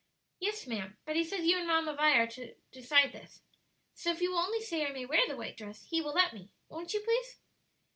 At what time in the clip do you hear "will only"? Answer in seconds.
4.31-4.59